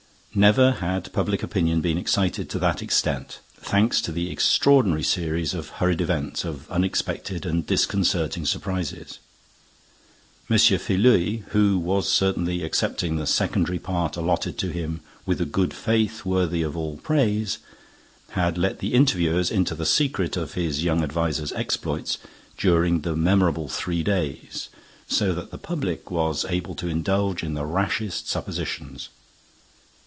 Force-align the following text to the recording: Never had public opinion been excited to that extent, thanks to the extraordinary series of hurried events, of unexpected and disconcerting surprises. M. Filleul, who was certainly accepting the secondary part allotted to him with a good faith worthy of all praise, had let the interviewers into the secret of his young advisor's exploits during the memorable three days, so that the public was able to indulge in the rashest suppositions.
Never 0.33 0.71
had 0.71 1.11
public 1.11 1.43
opinion 1.43 1.81
been 1.81 1.97
excited 1.97 2.49
to 2.51 2.59
that 2.59 2.81
extent, 2.81 3.39
thanks 3.57 3.99
to 3.99 4.13
the 4.13 4.31
extraordinary 4.31 5.03
series 5.03 5.53
of 5.53 5.67
hurried 5.83 5.99
events, 5.99 6.45
of 6.45 6.71
unexpected 6.71 7.45
and 7.45 7.67
disconcerting 7.67 8.45
surprises. 8.45 9.19
M. 10.49 10.57
Filleul, 10.57 11.43
who 11.49 11.77
was 11.77 12.09
certainly 12.09 12.63
accepting 12.63 13.17
the 13.17 13.27
secondary 13.27 13.77
part 13.77 14.15
allotted 14.15 14.57
to 14.59 14.69
him 14.69 15.01
with 15.25 15.41
a 15.41 15.45
good 15.45 15.73
faith 15.73 16.23
worthy 16.23 16.61
of 16.61 16.77
all 16.77 16.95
praise, 16.95 17.57
had 18.29 18.57
let 18.57 18.79
the 18.79 18.93
interviewers 18.93 19.51
into 19.51 19.75
the 19.75 19.85
secret 19.85 20.37
of 20.37 20.53
his 20.53 20.81
young 20.81 21.03
advisor's 21.03 21.51
exploits 21.51 22.17
during 22.57 23.01
the 23.01 23.17
memorable 23.17 23.67
three 23.67 24.01
days, 24.01 24.69
so 25.09 25.33
that 25.33 25.51
the 25.51 25.57
public 25.57 26.09
was 26.09 26.45
able 26.45 26.73
to 26.73 26.87
indulge 26.87 27.43
in 27.43 27.53
the 27.53 27.65
rashest 27.65 28.29
suppositions. 28.29 29.09